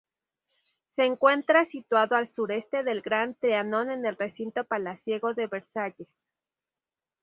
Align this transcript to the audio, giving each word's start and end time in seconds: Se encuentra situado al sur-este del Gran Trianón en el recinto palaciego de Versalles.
Se 0.89 1.03
encuentra 1.05 1.63
situado 1.63 2.15
al 2.15 2.27
sur-este 2.27 2.83
del 2.83 3.03
Gran 3.03 3.35
Trianón 3.35 3.91
en 3.91 4.03
el 4.03 4.17
recinto 4.17 4.63
palaciego 4.63 5.35
de 5.35 5.45
Versalles. 5.45 6.25